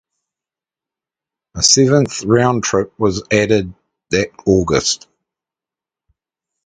A 1.53 1.61
seventh 1.61 2.23
round 2.23 2.63
trip 2.63 2.91
was 2.97 3.21
added 3.31 3.71
that 4.09 4.31
August. 4.47 5.05